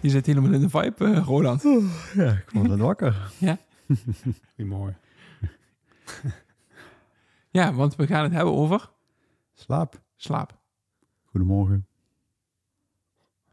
[0.00, 1.62] Je zit helemaal in de vibe, eh, Roland.
[2.14, 3.30] Ja, ik word net wakker.
[3.38, 3.58] Ja?
[4.54, 4.98] Goedemorgen.
[7.50, 8.90] Ja, want we gaan het hebben over
[9.54, 10.02] Slaap.
[10.16, 10.58] slaap.
[11.24, 11.86] Goedemorgen.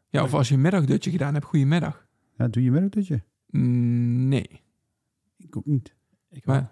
[0.09, 2.07] Ja, of als je een middagdutje gedaan hebt, goedemiddag.
[2.37, 3.23] Ja, doe je middagdutje?
[3.47, 4.61] Mm, Nee,
[5.37, 5.95] Ik ook niet.
[6.29, 6.71] Ik maar wel.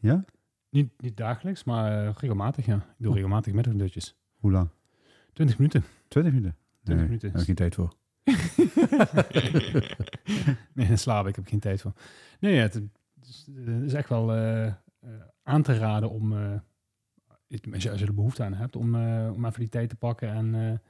[0.00, 0.24] Ja?
[0.70, 2.76] Niet, niet dagelijks, maar eh, regelmatig, ja.
[2.76, 3.14] Ik doe Oh.
[3.14, 4.16] regelmatig middagdutjes.
[4.36, 4.68] Hoe lang?
[5.32, 5.84] 20 minuten.
[6.08, 6.56] 20 minuten?
[6.82, 7.20] 20 nee, minuten.
[7.20, 7.92] Daar heb ik geen tijd voor.
[10.74, 11.36] Nee, dan slaap ik.
[11.36, 11.92] Heb geen tijd voor.
[12.40, 12.82] Nee, ja, het,
[13.84, 14.72] is, echt wel eh, eh,
[15.42, 16.52] aan te raden om, eh,
[17.72, 18.94] als, je, er behoefte aan hebt, om,
[19.30, 20.80] om even die tijd te pakken en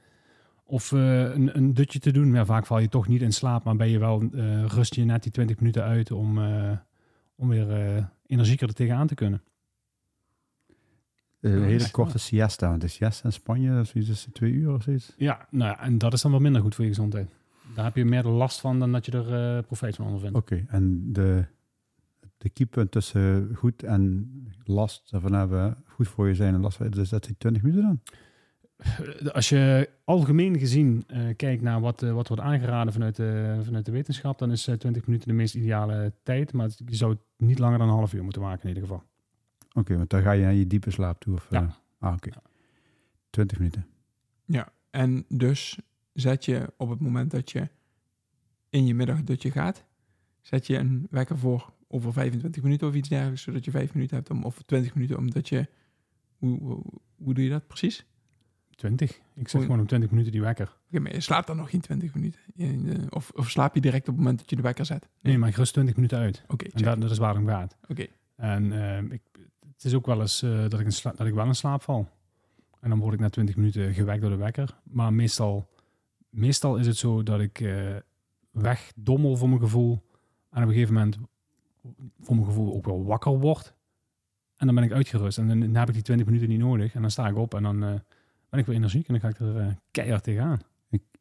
[0.63, 2.33] of een, een dutje te doen.
[2.33, 4.29] Ja, vaak val je toch niet in slaap, maar ben je wel,
[4.67, 6.37] rust je net die 20 minuten uit om,
[7.35, 9.41] om weer energieker er tegenaan te kunnen.
[11.41, 12.69] Een hele korte siesta.
[12.69, 15.13] Want de siesta in Spanje, is twee uur of zoiets.
[15.17, 17.29] Ja, nou ja, en dat is dan wel minder goed voor je gezondheid.
[17.75, 20.37] Daar heb je meer last van dan dat je er eh profijt van ondervindt.
[20.37, 21.45] Oké, en de,
[22.37, 24.31] de keepunt tussen goed en
[24.63, 27.99] last ervan hebben, goed voor je zijn en last dus dat die 20 minuten dan?
[28.77, 33.85] Eh, Als je algemeen gezien eh, kijkt naar wat, wat wordt aangeraden vanuit de, vanuit
[33.85, 36.53] de wetenschap, dan is eh, 20 minuten de meest ideale tijd.
[36.53, 39.03] Maar je zou het niet langer dan een half uur moeten maken in ieder geval.
[39.77, 41.33] Oké, want dan ga je naar je diepe slaap toe.
[41.33, 41.61] Of, Ja.
[41.61, 42.29] eh, ah, oké.
[43.29, 43.85] 20 minuten.
[44.45, 45.79] Ja, en dus
[46.13, 47.69] zet je op het moment dat je
[48.69, 49.83] in je middagdutje gaat,
[50.41, 54.15] zet je een wekker voor over 25 minuten of iets dergelijks, zodat je 5 minuten
[54.15, 55.67] hebt, om, of 20 minuten, omdat je...
[56.37, 56.83] Hoe, hoe,
[57.15, 58.05] hoe doe je dat precies?
[58.75, 59.19] 20.
[59.33, 60.77] Ik zet gewoon om 20 minuten die wekker.
[60.87, 62.39] Oké, maar je slaapt dan nog geen 20 minuten.
[62.55, 65.09] Je, of, of slaap je direct op het moment dat je de wekker zet?
[65.21, 66.43] Nee, maar ik rust 20 minuten uit.
[66.47, 67.77] Oké, En dat, dat is waar het om gaat.
[67.87, 68.05] Oké.
[68.35, 69.21] En eh, ik,
[69.77, 72.09] het is ook wel eens eh, dat, ik sla- dat ik wel in slaap val.
[72.79, 74.79] En dan word ik na 20 minuten gewekt door de wekker.
[74.83, 75.69] Maar meestal,
[76.29, 77.95] meestal is het zo dat ik eh,
[78.51, 79.91] wegdommel voor mijn gevoel.
[80.49, 81.17] En op een gegeven moment
[82.19, 83.75] voor mijn gevoel ook wel wakker word.
[84.55, 85.37] En dan ben ik uitgerust.
[85.37, 86.95] En dan, heb ik die 20 minuten niet nodig.
[86.95, 87.93] En dan sta ik op en dan eh,
[88.49, 89.07] ben ik weer energiek.
[89.07, 90.59] En dan ga ik er keihard tegenaan.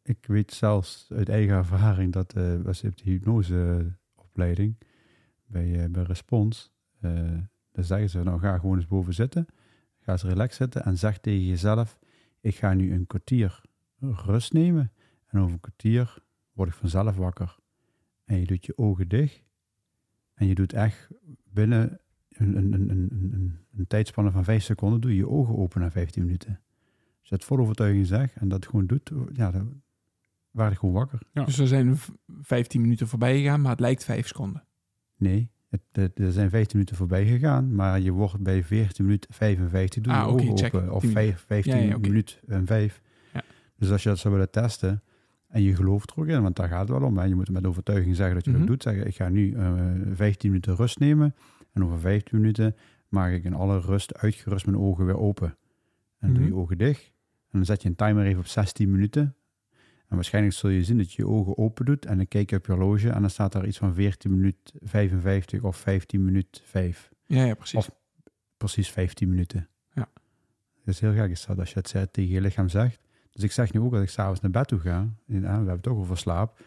[0.03, 4.77] Ik weet zelfs uit eigen ervaring dat was op de hypnoseopleiding
[5.47, 6.71] bij, bij Respons.
[7.77, 9.47] Dan zeggen ze, nou ga gewoon eens boven zitten.
[10.01, 11.99] Ga eens relax zitten en zeg tegen jezelf,
[12.41, 13.61] ik ga nu een kwartier
[14.01, 14.93] rust nemen.
[15.27, 16.19] En over een kwartier
[16.53, 17.57] word ik vanzelf wakker.
[18.25, 19.45] En je doet je ogen dicht.
[20.35, 21.09] En je doet echt
[21.45, 25.57] binnen een, een, een, een, een, een tijdspanne van vijf seconden, doe je je ogen
[25.57, 26.61] open na 15 minuten.
[27.21, 29.83] Als je het vol overtuiging zegt en dat gewoon doet, ja, dan
[30.51, 31.19] werd ik gewoon wakker.
[31.33, 31.45] Ja.
[31.45, 32.09] Dus er zijn v-
[32.41, 34.65] 15 minuten voorbij gegaan, maar het lijkt 5 seconden.
[35.17, 35.51] Nee,
[35.93, 40.19] er zijn 15 minuten voorbij gegaan, maar je wordt bij 14 minuten 55 doe je
[40.19, 40.75] Ah, je check.
[40.75, 40.93] open.
[40.93, 42.09] Of 10 vijf- 15 Ja, ja, oké.
[42.09, 43.01] minuut en 5.
[43.33, 43.43] Ja.
[43.77, 45.03] Dus als je dat zou willen testen
[45.49, 47.19] en je gelooft er ook in, want daar gaat het wel om.
[47.19, 47.25] Hè.
[47.25, 48.59] Je moet met overtuiging zeggen dat je Mhm.
[48.59, 48.83] dat doet.
[48.83, 49.73] Zeggen, ik ga nu eh
[50.15, 51.35] 15 minuten rust nemen
[51.73, 52.77] en over 15 minuten
[53.09, 55.57] maak ik in alle rust uitgerust mijn ogen weer open.
[56.19, 56.59] En doe je Mhm.
[56.59, 57.13] ogen dicht.
[57.51, 59.35] En dan zet je een timer even op 16 minuten.
[60.09, 62.07] En waarschijnlijk zul je zien dat je je ogen open doet.
[62.07, 64.73] En dan kijk je op je horloge en dan staat daar iets van 14 minuut
[64.81, 67.11] 55 of 15 minuut 5.
[67.27, 67.79] Ja, ja, precies.
[67.79, 67.91] Of-
[68.57, 69.69] Precies 15 minuten.
[69.93, 70.09] Ja.
[70.85, 73.01] Dat is heel gek is dat als je het tegen je lichaam zegt.
[73.31, 75.09] Dus ik zeg nu ook als ik s'avonds naar bed toe ga.
[75.27, 76.61] En, ah, we hebben het toch over slaap.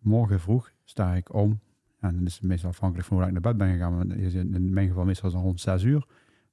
[0.00, 1.60] Morgen vroeg sta ik om.
[2.00, 3.96] En dan is het meestal afhankelijk van hoe lang ik naar bed ben gegaan.
[3.96, 6.06] Maar in mijn geval meestal rond 6 uur.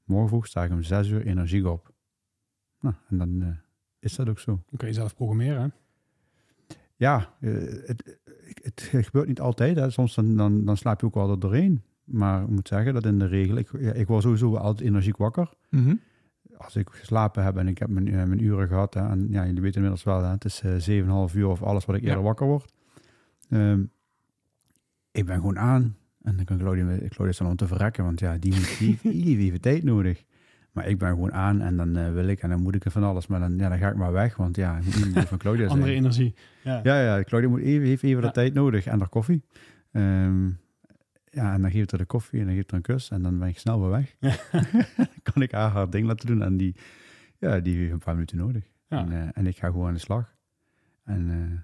[0.03, 1.91] Morgen vroeg sta ik om 6 uur energiek op.
[2.79, 3.47] Nou, en dan eh,
[3.99, 4.51] is dat ook zo.
[4.51, 5.73] Dan kun je zelf programmeren.
[7.03, 7.51] Ja, eh,
[7.85, 8.17] het,
[8.61, 9.75] het, het gebeurt niet altijd.
[9.75, 9.89] Hè.
[9.89, 11.81] Soms dan, dan, dan slaap je ook wel er doorheen.
[12.03, 15.17] Maar ik moet zeggen dat in de regel, ik, ja, ik word sowieso altijd energiek
[15.17, 15.49] wakker.
[15.69, 15.95] Mhm.
[16.57, 19.45] Als ik geslapen heb en ik heb mijn, eh, mijn uren gehad, hè, en ja,
[19.45, 22.07] jullie weten inmiddels wel, hè, het is eh 7,5 uur of alles wat ik Ja.
[22.07, 22.73] eerder wakker word.
[23.49, 23.83] Ehm,
[25.11, 28.37] ik ben gewoon aan en dan kan Claudia, Claudia staan om te verrekken, want ja,
[28.37, 30.23] die, moet, die, die heeft even tijd nodig.
[30.73, 32.91] Maar ik ben gewoon aan en dan eh, wil ik en dan moet ik er
[32.91, 33.27] van alles.
[33.27, 35.65] Maar dan, ja, dan ga ik maar weg, want ja, ik moet niet van Claudia
[35.67, 35.77] zijn.
[35.79, 36.35] Andere energie.
[36.63, 36.79] Ja.
[36.83, 38.27] Ja, ja, Claudia moet even, heeft even Ja.
[38.27, 39.43] de tijd nodig en haar koffie.
[39.91, 40.47] Ehm,
[41.29, 43.39] ja, en dan geeft er de koffie en dan geeft er een kus en dan
[43.39, 44.15] ben ik snel weer weg.
[44.19, 46.75] dan kan ik haar haar ding laten doen en die,
[47.39, 48.63] ja, die heeft een paar minuten nodig.
[48.87, 48.97] Ja.
[48.99, 50.35] En, eh, en ik ga gewoon aan de slag.
[51.03, 51.59] En eh,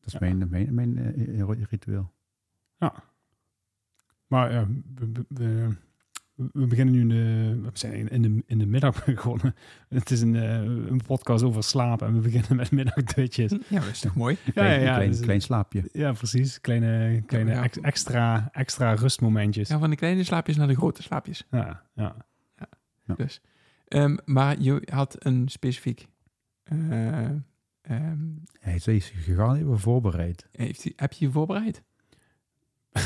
[0.00, 0.18] dat is Ja.
[0.20, 2.12] mijn, mijn, mijn ritueel.
[4.26, 5.68] Maar ja, we, we- we,
[6.34, 9.54] we beginnen nu in de, we zijn in de, in de middag begonnen.
[9.88, 13.50] Het is een, eh, een podcast over slapen en we beginnen met middagdutjes.
[13.68, 14.36] Ja, dat is toch mooi?
[14.52, 15.88] Klein, ja, klein, dus- klein slaapje.
[15.92, 16.60] Ja, precies.
[16.60, 17.62] Kleine, kleine Ja, ja.
[17.62, 19.68] ex- extra, extra rustmomentjes.
[19.68, 21.46] Ja, van de kleine slaapjes naar de grote slaapjes.
[21.50, 22.16] Ja, ja.
[23.16, 23.40] Dus.
[23.88, 26.08] Ehm, maar je had een specifiek...
[26.62, 27.24] eh,
[27.82, 28.18] ehm,
[28.60, 30.48] Hij is gegaan even voorbereid.
[30.52, 31.82] heeft, hij- heb je je voorbereid?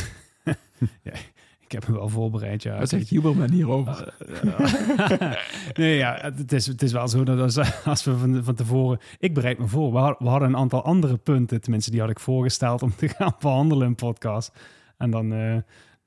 [1.67, 2.79] Ik heb me wel voorbereid, ja.
[2.79, 4.15] Wat zegt Huberman hierover?
[4.19, 5.33] Eh,
[5.79, 8.99] nee, ja, het is, het is wel zo dat als, als we van, van tevoren...
[9.19, 9.93] Ik bereid me voor.
[9.93, 13.09] We hadden, we hadden een aantal andere punten, tenminste die had ik voorgesteld om te
[13.09, 14.53] gaan behandelen in een podcast.
[14.97, 15.57] En dan, eh,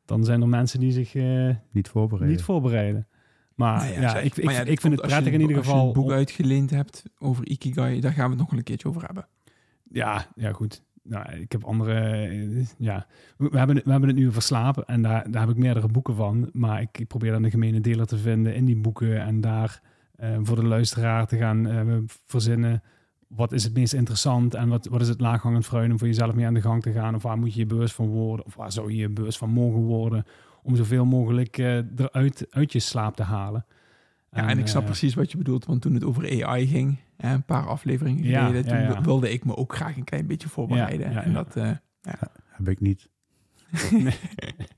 [0.05, 2.29] dan zijn er mensen die zich eh, Niet voorbereid.
[2.31, 3.07] niet voorbereiden.
[3.55, 5.65] Maar Nou ja, ik, ik, maar ja, ik dat vind het prettig in ieder Als
[5.65, 5.87] je geval...
[5.87, 9.03] een boek om- uitgeleend hebt over Ikigai, daar gaan we het nog een keertje over
[9.05, 9.27] hebben.
[9.91, 10.83] Ja, ja, goed.
[11.09, 11.93] Nou, ik heb andere.
[11.99, 13.05] eh, Ja,
[13.37, 16.15] we, hebben, we hebben het nu over slapen en daar, daar heb ik meerdere boeken
[16.15, 16.49] van.
[16.53, 19.81] Maar ik, probeer dan de gemene deler te vinden in die boeken en daar
[20.15, 22.83] eh, voor de luisteraar te gaan eh, verzinnen.
[23.27, 26.33] Wat is het meest interessant en wat, wat is het laaghangend fruit om voor jezelf
[26.33, 27.15] mee aan de gang te gaan?
[27.15, 28.45] Of waar moet je je bewust van worden?
[28.45, 30.23] Of waar zou je je bewust van mogen worden?
[30.63, 33.65] Om zoveel mogelijk eruit uit je slaap te halen.
[34.31, 37.33] Ja, en, ik snap precies wat je bedoelt, want toen het over AI ging, hè,
[37.33, 39.01] een paar afleveringen Ja, geleden, toen ja.
[39.01, 41.07] wilde ik me ook graag een klein beetje voorbereiden.
[41.11, 41.43] Ja, ja, En ja.
[41.43, 41.71] dat, eh,
[42.49, 43.09] Heb ik niet.
[43.91, 44.01] Nee,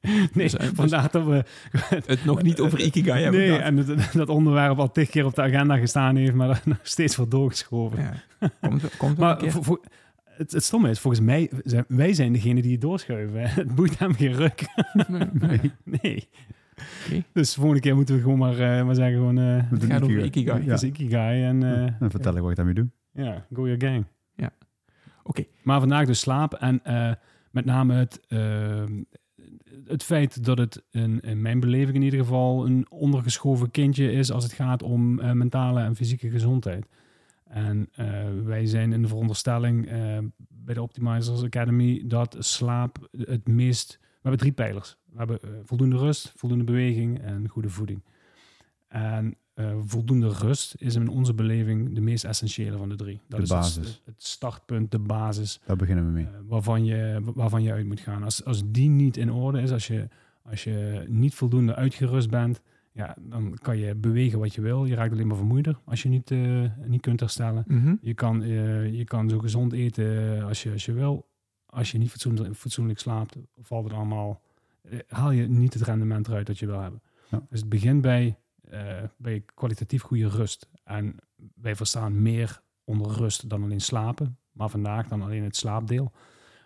[0.02, 1.44] nee Dus, eh, dus- vandaar dat we
[2.06, 3.64] het nog niet over Ikigai hebben Nee, gehad.
[3.64, 7.16] en dat, dat onderwerp al tig keer op de agenda gestaan heeft, maar nog steeds
[7.16, 8.00] wordt doorgeschoven.
[8.00, 8.50] Ja.
[8.62, 9.52] Komt, komt Maar keer.
[9.52, 9.82] voor, voor-
[10.24, 13.50] het, het stomme is, volgens mij zijn wij zijn degene die het doorschuiven.
[13.50, 14.66] Het boeit hem geen ruk.
[15.08, 15.72] Nee, nee.
[16.02, 16.30] Nee.
[17.34, 19.80] Dus de volgende keer moeten we gewoon maar, eh, maar zeggen gewoon, eh We Het
[19.80, 20.60] doen gaat over Ikigai.
[20.60, 20.70] Ikigai.
[20.72, 22.90] het is Ikigai en eh, Dan vertel ik wat ik daarmee doe.
[23.12, 24.06] ja, go your gang.
[24.36, 24.52] Ja.
[25.24, 25.44] Oké.
[25.64, 27.12] Maar vandaag dus slaap en eh,
[27.52, 28.20] met name het,
[29.88, 34.32] het feit dat het in, in mijn beleving in ieder geval een ondergeschoven kindje is
[34.32, 36.86] als het gaat om eh, mentale en fysieke gezondheid.
[37.46, 38.08] En eh,
[38.44, 39.90] wij zijn in de veronderstelling
[40.50, 43.98] bij de Optimizers Academy dat slaap het meest...
[44.00, 44.98] We hebben drie pijlers.
[45.12, 48.02] We hebben eh, voldoende rust, voldoende beweging en goede voeding.
[48.88, 53.20] En eh, voldoende rust is in onze beleving de meest essentiële van de drie.
[53.28, 54.02] Dat De is het- basis.
[54.06, 56.26] Het, startpunt, de basis Daar beginnen we mee.
[56.26, 58.24] eh, waarvan, je, waarvan je uit moet gaan.
[58.24, 60.08] Als, als die niet in orde is, als je,
[60.42, 62.62] als je niet voldoende uitgerust bent,
[62.94, 64.86] ja, dan kan je bewegen wat je wil.
[64.86, 67.64] Je raakt alleen maar vermoeider als je niet, eh, niet kunt herstellen.
[67.68, 67.96] Mhm.
[68.02, 71.30] Je kan, eh, je kan zo gezond eten als je, als je wil.
[71.66, 74.42] Als je niet fatsoenlijk, fatsoenlijk slaapt, valt het allemaal,
[75.08, 77.02] haal je niet het rendement eruit dat je wil hebben.
[77.30, 77.46] Ja.
[77.50, 78.38] Dus het begint bij,
[78.70, 80.70] eh, bij kwalitatief goede rust.
[80.84, 81.16] En
[81.56, 84.38] wij verstaan meer onder rust dan alleen slapen.
[84.52, 86.12] Maar vandaag dan alleen het slaapdeel.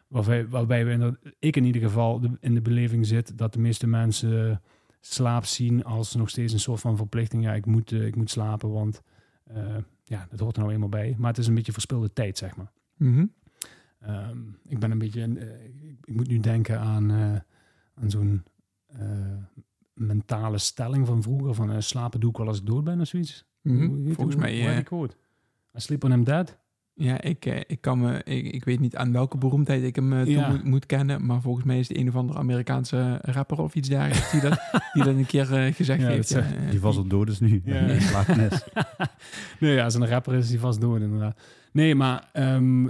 [0.08, 3.60] Waarbij, waarbij we in ik in ieder geval de- in de beleving zit dat de
[3.60, 4.62] meeste mensen
[5.02, 7.44] slaap zien als nog steeds een soort van verplichting.
[7.44, 9.02] Ja, ik moet, eh, ik moet slapen, want
[9.44, 11.16] eh, ja, dat hoort er nou eenmaal bij.
[11.18, 12.72] Maar het is een beetje verspilde tijd, zeg maar.
[12.98, 13.26] Mhm.
[14.00, 14.38] Ehm,
[14.68, 17.36] ik ben een beetje, eh, ik, ik moet nu denken aan, eh,
[17.96, 18.44] aan zo'n
[18.88, 19.38] eh,
[19.94, 23.08] mentale stelling van vroeger, van eh, slapen doe ik wel als ik dood ben of
[23.08, 23.46] zoiets.
[23.62, 24.14] Mhm.
[24.14, 25.16] Volgens mij, hoe heet eh?
[25.76, 26.58] I sleep when I'm dead.
[26.98, 30.14] Ja, ik, eh, ik, kan me, ik, ik weet niet aan welke beroemdheid ik hem
[30.14, 30.50] eh, toe Ja.
[30.50, 33.90] moet, moet kennen, maar volgens mij is het een of andere Amerikaanse rapper of iets
[33.90, 34.60] dergelijks die dat,
[34.94, 36.30] die dat een keer eh, gezegd Ja, heeft.
[36.30, 36.40] ja.
[36.40, 37.62] Eh, Die was al dood is nu.
[37.66, 37.82] Ja.
[37.86, 38.00] Nee,
[39.60, 41.40] nee, ja, als een rapper is die vast dood inderdaad.
[41.72, 42.88] Nee, maar ehm,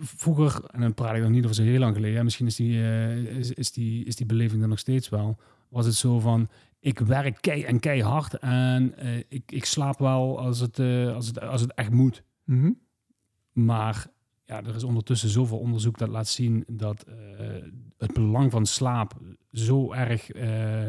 [0.00, 2.82] vroeger, en dan praat ik nog niet over zo heel lang geleden, misschien is die,
[2.82, 6.48] eh, is, is, die, is die beleving er nog steeds wel, was het zo van,
[6.80, 11.26] ik werk kei en keihard en eh, ik, ik slaap wel als het, eh, als,
[11.26, 12.22] het, als het echt moet.
[12.44, 12.70] mhm.
[13.52, 14.06] Maar
[14.52, 17.14] ja, er is ondertussen zoveel onderzoek dat laat zien dat eh,
[17.98, 19.20] het belang van slaap
[19.52, 20.86] zo erg, eh,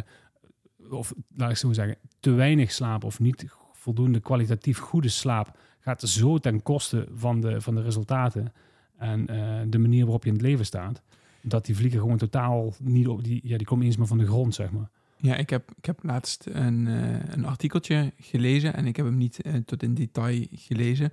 [0.90, 6.02] of laat ik zo zeggen, te weinig slaap of niet voldoende kwalitatief goede slaap gaat
[6.02, 8.54] zo ten koste van de, van de resultaten
[8.98, 11.02] en eh, de manier waarop je in het leven staat.
[11.42, 14.26] Dat die vliegen gewoon totaal niet op, die, ja, die komen eens meer van de
[14.26, 14.90] grond, zeg maar.
[15.18, 16.86] Ja, ik heb, ik heb laatst een,
[17.34, 21.12] een artikeltje gelezen en ik heb hem niet tot in detail gelezen,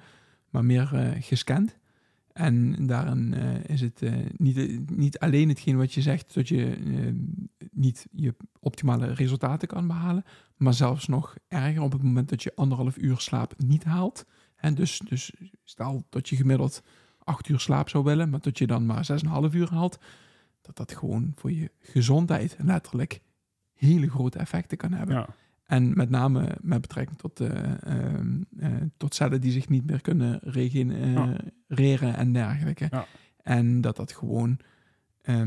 [0.51, 1.79] maar meer eh, gescand.
[2.33, 6.77] En daarin eh, is het eh, niet, niet alleen hetgeen wat je zegt, dat je
[7.73, 10.25] niet je optimale resultaten kan behalen,
[10.57, 14.27] maar zelfs nog erger op het moment dat je anderhalf uur slaap niet haalt.
[14.57, 15.33] En dus, dus
[15.65, 16.83] stel dat je gemiddeld
[17.19, 19.99] acht uur slaap zou willen, maar dat je dan maar zes en half uur haalt,
[20.63, 23.21] dat dat gewoon voor je gezondheid letterlijk
[23.73, 25.15] hele grote effecten kan hebben.
[25.15, 25.29] Ja.
[25.71, 30.01] En met name met betrekking tot, eh, ehm, eh, tot cellen die zich niet meer
[30.01, 32.89] kunnen regenereren en dergelijke.
[32.91, 33.07] Ja.
[33.43, 34.59] En dat dat gewoon
[35.21, 35.43] eh,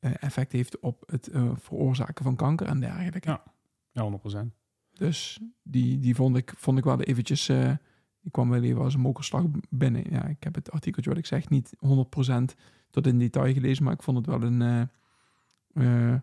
[0.00, 3.28] effect heeft op het eh, veroorzaken van kanker en dergelijke.
[3.28, 3.42] Ja.
[3.92, 4.54] Ja, 100%.
[4.92, 7.48] Dus die, die vond, ik, vond ik wel eventjes...
[7.48, 7.72] eh
[8.24, 10.04] die kwam wel even als een mokerslag binnen.
[10.10, 12.54] Ja, ik heb het artikeltje wat ik zeg niet 100%
[12.90, 16.20] tot in detail gelezen, maar ik vond het wel een eh, eh,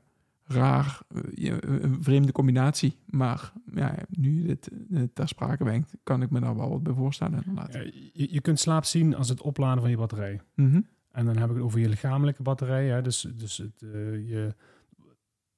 [0.51, 2.95] raar, eh, een vreemde combinatie.
[3.05, 6.83] Maar ja, nu je dit eh, ter sprake brengt, kan ik me daar wel wat
[6.83, 7.73] bij voorstellen inderdaad.
[7.73, 7.79] Ja,
[8.13, 10.41] je, je kunt slaap zien als het opladen van je batterij.
[10.55, 10.81] Mhm.
[11.11, 12.87] En dan heb ik het over je lichamelijke batterij.
[12.87, 13.01] Hè?
[13.01, 13.89] Dus, dus het, eh,
[14.29, 14.55] je,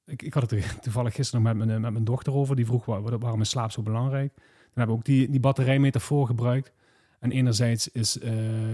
[0.04, 2.56] ik, ik had het toevallig gisteren nog met mijn, met mijn dochter over.
[2.56, 4.32] Die vroeg waar- waarom is slaap zo belangrijk.
[4.34, 6.72] Dan hebben we ook die, die batterijmetafoor gebruikt.
[7.18, 8.72] En enerzijds is eh,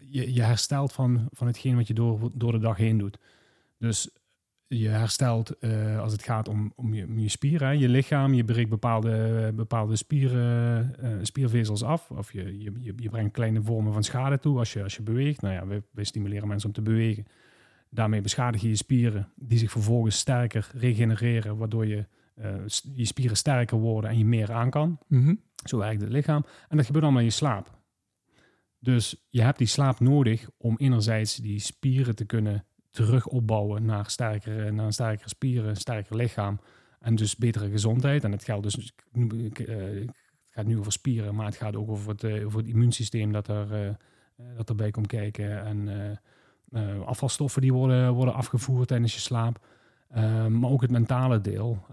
[0.00, 3.18] je, je herstelt van, van hetgeen wat je door, door de dag heen doet.
[3.78, 4.10] Dus
[4.78, 8.34] je herstelt eh, als het gaat om, om, je, om je spieren, hè, je lichaam.
[8.34, 12.10] Je breekt bepaalde, bepaalde spieren, eh, spiervezels af.
[12.10, 15.02] Of je, je, je, je brengt kleine vormen van schade toe als je, als je
[15.02, 15.40] beweegt.
[15.40, 17.24] Nou ja, wij, wij stimuleren mensen om te bewegen.
[17.90, 22.54] Daarmee beschadig je je spieren, die zich vervolgens sterker regenereren, waardoor je, eh,
[22.94, 24.98] je spieren sterker worden en je meer aan kan.
[25.08, 25.34] Mhm.
[25.64, 26.44] Zo werkt het lichaam.
[26.68, 27.82] En dat gebeurt allemaal in je slaap.
[28.78, 32.64] Dus je hebt die slaap nodig om enerzijds die spieren te kunnen
[32.94, 36.60] terug opbouwen naar, sterkere, naar een sterkere spieren, een sterker lichaam
[37.00, 38.24] en dus betere gezondheid.
[38.24, 38.92] En het geldt dus,
[39.36, 42.58] ik eh, het gaat nu over spieren, maar het gaat ook over het, eh, over
[42.58, 43.94] het immuunsysteem dat, er, eh,
[44.56, 45.64] dat erbij komt kijken.
[45.64, 46.18] En
[47.04, 49.66] afvalstoffen die worden, worden afgevoerd tijdens je slaap.
[50.48, 51.86] Maar ook het mentale deel,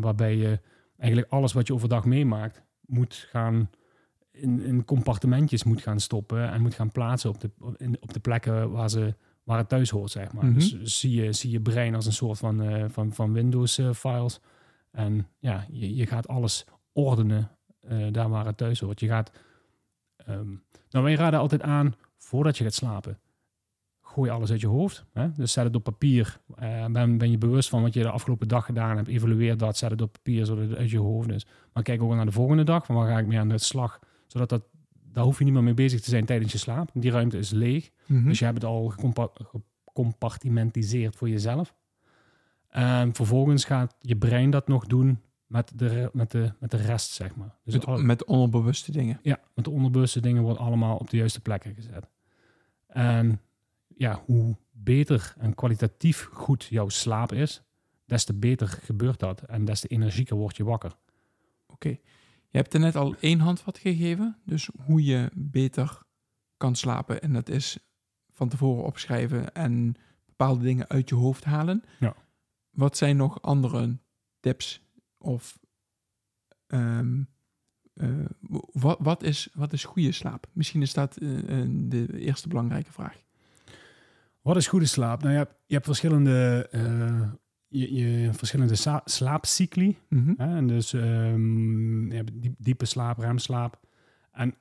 [0.00, 0.60] waarbij je
[0.98, 3.70] eigenlijk alles wat je overdag meemaakt moet gaan
[4.30, 7.50] in, in compartimentjes moet gaan stoppen en moet gaan plaatsen op de,
[8.00, 10.44] op de plekken waar, ze, waar het thuis hoort, zeg maar.
[10.44, 10.54] Mhm.
[10.54, 14.40] Dus zie je, zie je brein als een soort van, eh, van, van Windows-files.
[14.90, 19.00] en ja, je, je gaat alles ordenen eh, daar waar het thuis hoort.
[19.00, 19.30] Je gaat...
[20.16, 20.48] ehm,
[20.90, 23.18] nou, wij raden altijd aan, voordat je gaat slapen,
[24.00, 25.04] gooi alles uit je hoofd.
[25.12, 25.32] Hè?
[25.32, 26.40] Dus zet het op papier.
[26.54, 29.08] Eh, ben, ben je bewust van wat je de afgelopen dag gedaan hebt.
[29.08, 31.46] Evalueer dat, zet het op papier, zodat het uit je hoofd is.
[31.72, 32.86] Maar kijk ook naar de volgende dag.
[32.86, 33.98] Van waar ga ik mee aan de slag?
[34.26, 34.62] Zodat dat,
[35.14, 36.90] daar hoef je niet meer mee bezig te zijn tijdens je slaap.
[36.94, 37.90] Die ruimte is leeg.
[38.06, 38.28] Mhm.
[38.28, 39.30] Dus je hebt het al gecompa-
[39.84, 41.74] gecompartimentiseerd voor jezelf.
[42.68, 47.10] En vervolgens gaat je brein dat nog doen met de, met de, met de rest,
[47.10, 47.54] zeg maar.
[47.64, 49.18] Dus met, alle- met onderbewuste dingen.
[49.22, 52.08] ja, met de onderbewuste dingen worden allemaal op de juiste plekken gezet.
[52.86, 53.40] En
[53.96, 57.62] ja, hoe beter en kwalitatief goed jouw slaap is,
[58.06, 59.40] des te beter gebeurt dat.
[59.42, 60.92] En des te energieker word je wakker.
[61.66, 61.98] Oké.
[62.54, 66.02] Je hebt er net al één handvat gegeven, dus hoe je beter
[66.56, 67.22] kan slapen.
[67.22, 67.78] En dat is
[68.30, 69.94] van tevoren opschrijven en
[70.26, 71.82] bepaalde dingen uit je hoofd halen.
[72.00, 72.14] Ja.
[72.70, 73.98] Wat zijn nog andere
[74.40, 74.82] tips
[75.18, 75.58] of
[76.66, 77.22] ehm,
[77.94, 78.08] eh,
[78.72, 80.46] wat, wat, is, wat is goede slaap?
[80.52, 81.28] Misschien is dat eh,
[81.68, 83.22] de eerste belangrijke vraag.
[84.40, 85.20] Wat is goede slaap?
[85.20, 87.30] Nou, je hebt, je hebt verschillende, eh,
[87.78, 89.98] je, je, verschillende slaapcycli.
[90.08, 90.34] Mhm.
[90.36, 90.56] Hè?
[90.56, 93.80] En dus ehm, je hebt diep- diepe slaap, remslaap.
[94.32, 94.54] En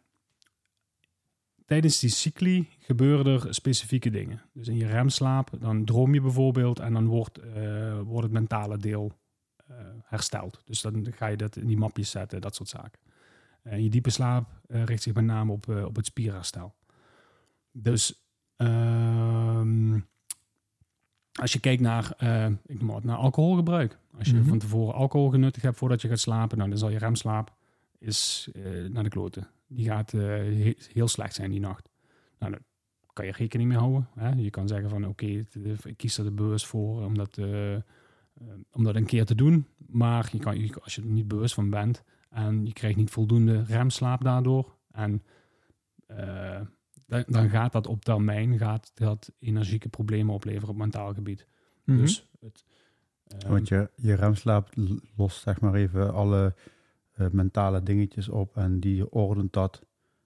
[1.66, 4.42] tijdens die cycli gebeuren er specifieke dingen.
[4.54, 8.78] Dus in je remslaap, dan droom je bijvoorbeeld en dan wordt, eh, wordt het mentale
[8.78, 9.22] deel
[9.68, 10.62] eh, hersteld.
[10.66, 13.00] Dus dan ga je dat in die mapjes zetten, dat soort zaken.
[13.64, 16.76] En je diepe slaap eh, richt zich met name op, eh, op het spierherstel.
[17.72, 20.00] Dus ehm,
[21.40, 23.98] als je kijkt naar, eh, ik noem wat, naar alcoholgebruik.
[24.18, 24.48] Als je Mhm.
[24.48, 27.54] van tevoren alcohol genuttigd hebt voordat je gaat slapen, nou, dan zal je remslaap
[28.00, 29.48] is eh, naar de kloten.
[29.68, 31.90] Die gaat eh, he- heel slecht zijn die nacht.
[32.40, 32.62] Nou, daar
[33.14, 34.08] kan je rekening mee houden.
[34.16, 34.30] Hè?
[34.30, 37.38] Je kan zeggen van oké, het- ik kies er bewust voor om dat,
[38.72, 39.68] om dat een keer te doen.
[39.88, 43.64] Maar je kan, als je er niet bewust van bent en je krijgt niet voldoende
[43.68, 44.76] remslaap daardoor.
[44.92, 45.22] En
[47.08, 51.48] dan, dan gaat dat op termijn gaat dat energieke problemen opleveren op mentaal gebied.
[51.86, 51.98] Mhm.
[51.98, 52.64] Dus het,
[53.28, 54.70] ehm, Want je, je remslaap
[55.16, 56.56] lost zeg maar even alle
[57.14, 59.82] eh, mentale dingetjes op en die ordent dat,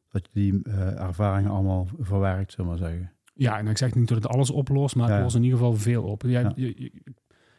[0.09, 3.11] dat je die eh, ervaringen allemaal verwerkt, zullen we maar zeggen.
[3.33, 5.23] Ja, en ik zeg niet dat het alles oplost, maar het Ja.
[5.23, 6.21] lost in ieder geval veel op.
[6.21, 6.51] Jij, Ja.
[6.55, 7.03] je- je-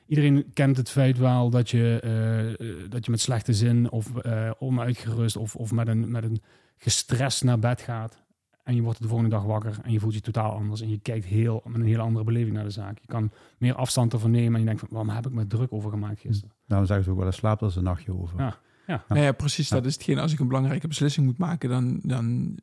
[0.07, 4.13] iedereen kent het feit wel dat je, eh, dat je met slechte zin of
[4.59, 6.43] onuitgerust of, of met, een, met een
[6.77, 8.23] gestrest naar bed gaat.
[8.69, 10.81] En je wordt de volgende dag wakker en je voelt je totaal anders.
[10.81, 12.99] En je kijkt heel, met een hele andere beleving naar de zaak.
[12.99, 15.73] Je kan meer afstand ervan nemen en je denkt van, waarom heb ik me druk
[15.73, 16.55] over gemaakt gisteren?
[16.67, 18.39] Daarom zeggen ze ook wel eens slaapt als een nachtje over.
[18.39, 18.59] Ja.
[18.87, 19.05] Ja.
[19.09, 19.69] Nou ja, precies.
[19.69, 19.77] Ja.
[19.77, 20.19] Dat is hetgeen.
[20.19, 22.57] Als ik een belangrijke beslissing moet maken, dan, dan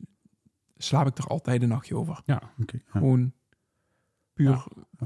[0.78, 2.22] slaap ik er altijd een nachtje over.
[2.26, 2.82] Ja, Oké, ja.
[2.92, 3.34] Gewoon
[4.34, 4.66] puur, Ja.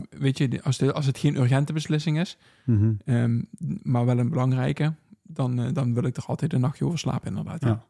[0.10, 2.92] weet je, als, de, als het geen urgente beslissing is, Mhm.
[3.06, 3.42] ehm,
[3.82, 7.28] maar wel een belangrijke, dan, eh, dan wil ik er altijd een nachtje over slapen,
[7.28, 7.64] inderdaad.
[7.64, 7.86] Ja.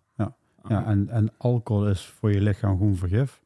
[0.67, 0.79] Ja.
[0.79, 3.41] Ja, en, en alcohol is voor je lichaam gewoon vergif.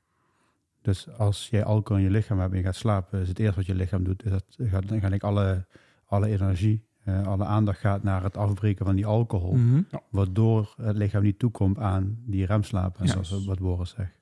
[0.82, 3.56] Dus als jij alcohol in je lichaam hebt en je gaat slapen, is het eerste
[3.56, 5.66] wat je lichaam doet, is dat gaat, dan ga ik alle,
[6.06, 9.54] alle energie, eh, alle aandacht gaat naar het afbreken van die alcohol.
[9.56, 9.82] Mhm.
[10.10, 13.12] Waardoor het lichaam niet toekomt aan die remslaap, en Ja.
[13.24, 14.20] zoals wat Boris zegt.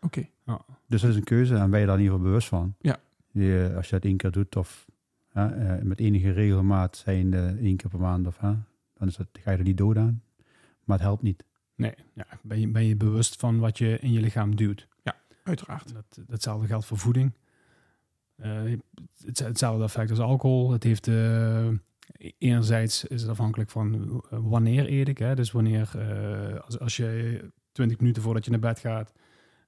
[0.00, 0.28] Oké.
[0.86, 2.74] Dus dat is een keuze en ben je daar in ieder geval bewust van.
[2.80, 2.96] Ja.
[3.30, 4.86] Je, als je dat één keer doet of
[5.32, 5.50] eh,
[5.82, 8.52] met enige regelmaat zijn één keer per maand of hè,
[8.94, 10.22] dan is dat, ga je er niet dood aan.
[10.84, 11.44] Maar het helpt niet.
[11.76, 11.94] Nee.
[12.14, 14.86] Ja, ben, je, ben je bewust van wat je in je lichaam duwt?
[15.46, 15.92] Uiteraard.
[15.94, 17.32] Dat, datzelfde geldt voor voeding.
[18.36, 18.62] Eh,
[19.24, 20.70] het, hetzelfde effect als alcohol.
[20.70, 21.68] Het heeft eh,
[22.38, 23.94] enerzijds is het afhankelijk van
[24.30, 25.18] eh, wanneer eet ik.
[25.18, 25.34] Hè?
[25.34, 25.90] Dus wanneer,
[26.64, 27.40] als, als je
[27.72, 29.12] 20 minuten voordat je naar bed gaat,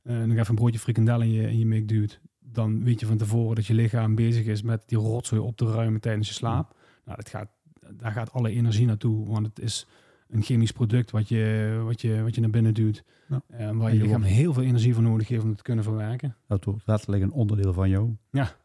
[0.03, 3.17] nog even een broodje frikandel in je, in je mik duwt, dan weet je van
[3.17, 6.77] tevoren dat je lichaam bezig is met die rotzooi op te ruimen tijdens je slaap.
[7.05, 7.50] Nou, dat gaat,
[7.93, 9.87] daar gaat alle energie naartoe, want het is
[10.28, 13.04] een chemisch product wat je, wat je, wat je naar binnen duwt.
[13.28, 13.42] Ja.
[13.47, 15.62] eh, waar En je je lichaam heel veel energie voor nodig heeft om het te
[15.62, 16.37] kunnen verwerken.
[16.47, 18.16] Dat wordt letterlijk een onderdeel van jou.
[18.30, 18.56] Ja.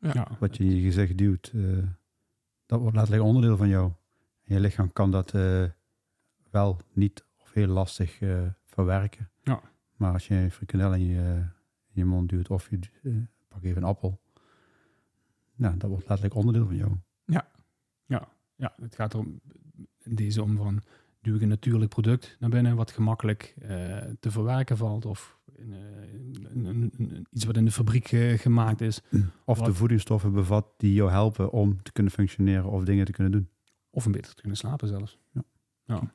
[0.00, 0.10] Ja.
[0.14, 0.28] Ja.
[0.38, 1.60] Wat je in je gezicht duwt, eh,
[2.66, 3.92] dat wordt letterlijk een onderdeel van jou.
[4.44, 5.64] En je lichaam kan dat eh,
[6.50, 9.30] wel niet of heel lastig eh, verwerken.
[9.42, 9.60] Ja.
[9.96, 11.44] Maar als je een frikandel in je,
[11.86, 13.12] in je mond duwt of je eh,
[13.48, 14.20] pak even een appel,
[15.54, 16.96] nou, dat wordt letterlijk onderdeel van jou.
[18.60, 19.40] Ja, het gaat erom,
[20.14, 20.80] deze om van,
[21.20, 23.68] duw ik een natuurlijk product naar binnen wat gemakkelijk eh,
[24.20, 25.78] te verwerken valt of in, eh,
[26.54, 29.00] een- een- een- iets wat in de fabriek eh, gemaakt is
[29.44, 33.12] Of Wat- de voedingsstoffen bevat die jou helpen om te kunnen functioneren of dingen te
[33.12, 33.48] kunnen doen.
[33.90, 35.18] of om beter te kunnen slapen zelfs.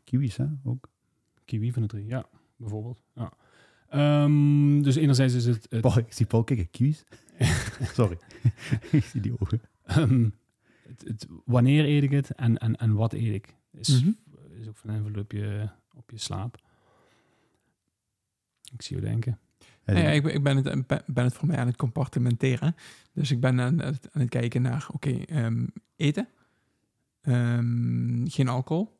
[0.03, 0.45] Kiwis, hè?
[0.63, 0.89] Ook.
[1.45, 3.01] Kiwi van de drie, ja, bijvoorbeeld.
[3.15, 3.31] Ja.
[3.89, 7.03] Ehm, dus enerzijds is het, het Paul, ik zie Paul kijken, kiwis.
[7.93, 8.17] Sorry.
[8.91, 9.61] ik zie die ogen.
[9.83, 10.29] Ehm,
[10.87, 13.55] het, het- wanneer eet ik het en, en, en wat eet ik?
[13.73, 14.11] Is, Mhm.
[14.59, 16.57] is ook van invloed op je, op je slaap.
[18.73, 19.39] Ik zie je denken.
[19.83, 22.75] En Nee, ik, ben- ik ben, het, ben- ben het voor mij aan het compartimenteren.
[23.13, 26.27] Dus ik ben aan het, aan het kijken naar, oké, ehm, eten.
[27.21, 28.99] Ehm, geen alcohol.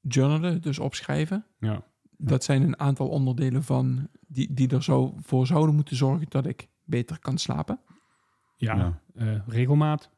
[0.00, 1.46] Journalen, dus opschrijven.
[1.58, 1.84] Ja.
[2.18, 6.46] Dat zijn een aantal onderdelen van die, die er zo voor zouden moeten zorgen dat
[6.46, 7.80] ik beter kan slapen.
[8.56, 9.00] Ja, Ja.
[9.14, 10.10] eh, regelmaat.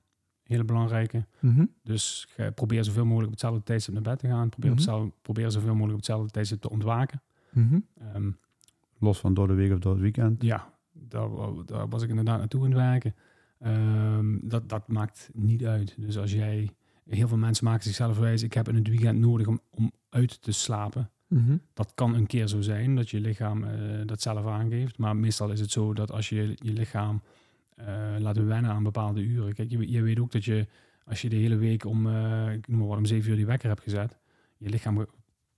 [0.49, 1.27] Hele belangrijke.
[1.41, 1.65] Mhm.
[1.83, 4.49] Dus probeer zoveel mogelijk op hetzelfde tijdstip naar bed te gaan.
[4.49, 4.87] Probeer, op Mhm.
[4.89, 7.23] hetzelfde- probeer zoveel mogelijk op hetzelfde tijdstip te ontwaken.
[7.51, 7.79] Mhm.
[7.99, 8.31] Ehm,
[9.01, 10.43] Los van door de week of door het weekend.
[10.43, 11.29] ja, daar,
[11.67, 13.15] daar was ik inderdaad naartoe aan het werken.
[13.59, 15.95] Ehm, dat, dat maakt niet uit.
[15.99, 16.71] Dus als jij...
[17.09, 18.43] Heel veel mensen maken zichzelf wijs.
[18.43, 21.11] Ik heb in het weekend nodig om, om uit te slapen.
[21.29, 21.57] Mhm.
[21.75, 24.99] Dat kan een keer zo zijn, dat je lichaam eh, dat zelf aangeeft.
[24.99, 27.23] Maar meestal is het zo dat als je je lichaam
[27.79, 29.55] eh, laat wennen aan bepaalde uren.
[29.55, 30.67] Kijk, je, je weet ook dat je,
[31.05, 33.47] als je de hele week om, eh, ik noem maar wat, om zeven uur die
[33.47, 34.19] wekker hebt gezet,
[34.57, 35.07] je lichaam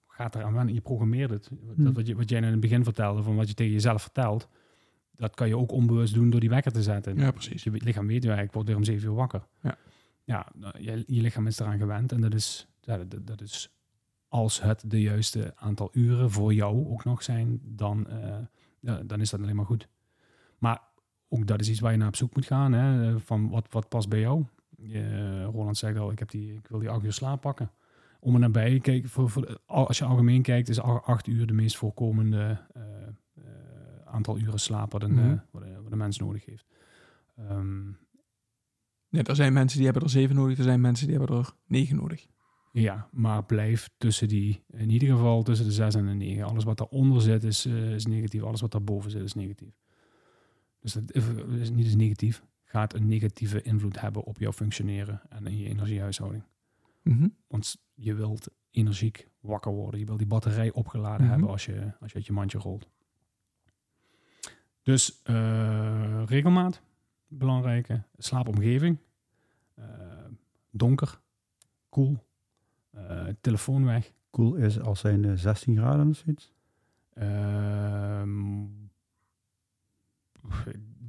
[0.07, 0.75] gaat eraan wennen.
[0.75, 1.51] Je programmeert het.
[1.75, 1.85] Hmm.
[1.85, 4.49] Dat wat, je, wat jij in het begin vertelde, van wat je tegen jezelf vertelt,
[5.17, 7.17] dat kan je ook onbewust doen door die wekker te zetten.
[7.17, 7.65] Ja, precies.
[7.65, 9.47] Je lichaam weet, ja, ik word weer om zeven uur wakker.
[9.63, 9.77] Ja.
[10.25, 13.71] Ja, nou, je, je lichaam is eraan gewend en dat is, ja, dat, dat is
[14.31, 18.37] als het de juiste aantal uren voor jou ook nog zijn, dan, eh,
[18.81, 19.89] ja, dan is dat alleen maar goed.
[20.59, 20.81] Maar
[21.33, 22.73] ook dat is iets waar je naar op zoek moet gaan.
[22.73, 23.19] Hè?
[23.21, 24.45] Van wat, wat past bij jou?
[25.53, 27.71] Roland zegt al, ik, heb die, ik wil die acht uur slaap pakken.
[28.21, 31.53] Om er naar bij, kijk, voor, voor, als je algemeen kijkt, is acht uur de
[31.53, 32.83] meest voorkomende eh,
[33.35, 33.45] eh,
[34.05, 35.31] aantal uren slaap wat een, Mhm.
[35.31, 36.67] eh, wat, een, wat een mens nodig heeft.
[39.09, 41.51] Ja, er zijn mensen die hebben er zeven nodig, er zijn mensen die hebben er
[41.67, 42.27] negen nodig.
[42.73, 46.45] Ja, maar blijf tussen die, in ieder geval tussen de 6 en de 9.
[46.45, 48.43] Alles wat daaronder zit is, eh, is negatief.
[48.43, 49.75] Alles wat daarboven zit is negatief.
[50.81, 51.15] Dus dat
[51.51, 52.43] is niet eens negatief.
[52.65, 56.43] Gaat een negatieve invloed hebben op jouw functioneren en in je energiehuishouding.
[57.03, 57.29] Mhm.
[57.47, 60.01] Want je wilt energiek wakker worden.
[60.01, 61.31] Je wilt die batterij opgeladen Mhm.
[61.31, 62.89] hebben als je, als je uit je mandje rolt.
[64.83, 66.83] Dus eh, regelmaat,
[67.29, 68.03] belangrijke.
[68.19, 68.99] Slaapomgeving.
[69.75, 69.85] Eh,
[70.71, 71.21] donker,
[71.89, 72.19] koel.
[72.91, 74.13] eh, telefoon weg.
[74.31, 76.53] Cool is als zijn eh, 16 graden of zoiets.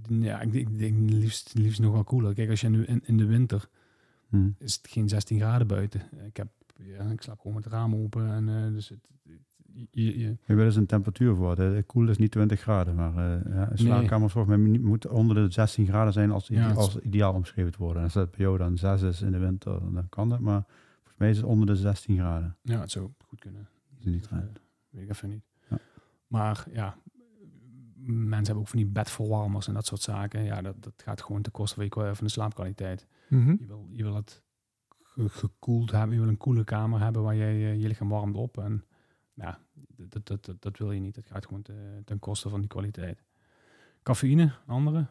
[0.10, 2.34] Ja, ik, ik denk liefst, liefst nog wel cooler.
[2.34, 3.70] Kijk, als je nu in, in de winter
[4.30, 4.50] Hm.
[4.58, 6.02] is het geen 16 graden buiten.
[6.26, 8.28] Ik, heb, ja, ik slaap gewoon met het raam open.
[8.32, 9.39] En, eh, dus het, het-
[9.91, 11.56] je, je- Je wil eens een temperatuur voor.
[11.56, 15.36] De koel is niet 20 graden, maar eh ja, een slaapkamer volgens mij moet onder
[15.36, 17.98] de 16 graden zijn als, Ja, ide- het is- als ideaal omschreven worden.
[17.98, 20.39] En als dat bij jou dan 6 is in de winter, dan kan dat.
[20.39, 20.63] Maar
[20.98, 22.56] volgens mij is het onder de 16 graden.
[22.62, 23.67] ja, het zou goed kunnen.
[23.98, 24.50] Is het niet raar.
[24.89, 25.44] weet ik even niet.
[25.70, 25.78] Ja.
[26.28, 26.98] Maar ja,
[28.06, 30.44] mensen hebben ook van die bedverwarmers en dat soort zaken.
[30.44, 33.08] Ja, dat, dat gaat gewoon ten koste van, je, van de slaapkwaliteit.
[33.30, 33.56] Mhm.
[33.60, 34.42] Je wil, je wil het
[35.04, 36.16] ge- gekoeld hebben.
[36.16, 38.58] Je wil een koele kamer hebben waar jij eh, je lichaam warmt op.
[38.58, 38.86] En
[39.34, 39.60] ja,
[39.96, 41.16] dat, dat, dat, dat wil je niet.
[41.16, 43.24] Dat gaat gewoon te- ten koste van die kwaliteit.
[44.04, 45.08] Cafeïne, andere,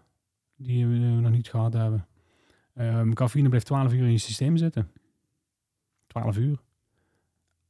[0.57, 2.07] die we nog niet gehad hebben.
[2.75, 4.91] Ehm cafeïne blijft 12 uur in je systeem zitten.
[6.07, 6.61] 12 uur.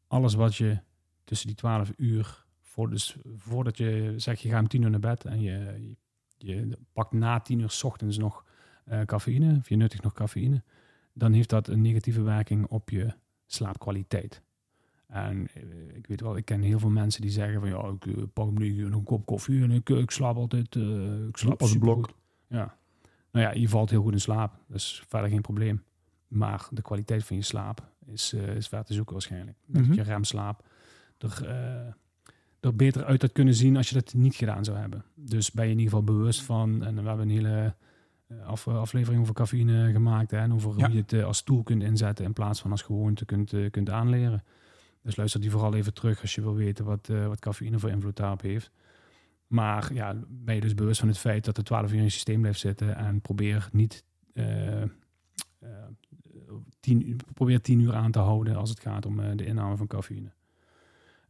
[0.06, 0.78] Alles wat je
[1.24, 5.00] tussen die 12 uur, voor, dus voordat je zegt je gaat om 10 uur naar
[5.00, 5.94] bed en je,
[6.38, 8.44] je, pakt na 10 uur 's ochtends nog
[8.84, 10.62] eh, cafeïne, of je nuttigt nog cafeïne,
[11.12, 13.14] dan heeft dat een negatieve werking op je
[13.46, 14.42] slaapkwaliteit.
[15.06, 18.06] En eh, ik weet wel, ik ken heel veel mensen die zeggen van ja, ik
[18.06, 20.74] eh, pak hem nu een kop koffie en ik, ik slaap altijd,
[21.28, 22.08] ik slaap Als een blok.
[22.46, 22.78] Ja.
[23.32, 25.82] Nou ja, je valt heel goed in slaap, dat is verder geen probleem.
[26.28, 29.56] Maar de kwaliteit van je slaap is, eh is ver te zoeken waarschijnlijk.
[29.66, 29.92] Dat Mhm.
[29.92, 30.64] je remslaap
[31.18, 31.42] er,
[32.60, 35.04] er beter uit had kunnen zien als je dat niet gedaan zou hebben.
[35.14, 37.74] Dus ben je in ieder geval bewust van, en we hebben een hele
[38.26, 40.84] eh, af, aflevering over cafeïne gemaakt hè, en over Ja.
[40.84, 43.70] hoe je het eh, als tool kunt inzetten in plaats van als gewoonte kunt, eh,
[43.70, 44.44] kunt aanleren.
[45.02, 47.90] Dus luister die vooral even terug als je wil weten wat, eh, wat cafeïne voor
[47.90, 48.70] invloed daarop heeft.
[49.46, 52.08] Maar ja, ben je dus bewust van het feit dat er 12 uur in je
[52.10, 54.88] systeem blijft zitten en probeer niet eh, eh,
[56.80, 59.86] tien, probeer 10 uur aan te houden als het gaat om eh, de inname van
[59.86, 60.32] cafeïne.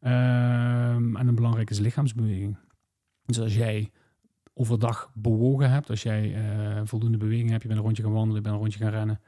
[0.01, 2.57] Ehm, en een belangrijke is lichaamsbeweging.
[3.25, 3.91] Dus als jij
[4.55, 8.37] overdag bewogen hebt, als jij eh, voldoende beweging hebt, je bent een rondje gaan wandelen,
[8.37, 9.21] je bent een rondje gaan rennen,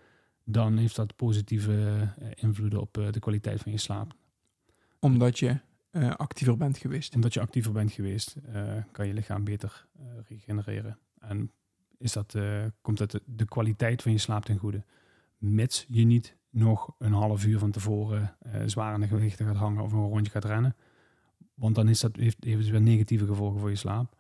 [0.44, 4.14] dan heeft dat positieve eh, invloeden op eh, de kwaliteit van je slaap.
[4.98, 5.58] Omdat je
[6.16, 7.14] actiever bent geweest.
[7.14, 8.37] Omdat je actiever bent geweest,
[8.92, 9.87] kan je lichaam beter
[10.28, 10.98] regenereren.
[11.18, 11.50] En
[11.98, 12.37] is dat,
[12.80, 14.85] komt dat de, de kwaliteit van je slaap ten goede.
[15.38, 19.56] Mits je niet nog een half uur van tevoren eh, zwaar aan de gewichten gaat
[19.56, 20.76] hangen of een rondje gaat rennen.
[21.54, 24.14] Want dan is dat, heeft, heeft het weer negatieve gevolgen voor je slaap.